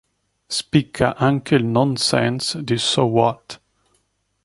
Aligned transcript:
Spicca 0.49 1.15
anche 1.17 1.53
il 1.53 1.63
"nonsense" 1.63 2.63
di 2.63 2.75
"So 2.79 3.03
What? 3.03 3.61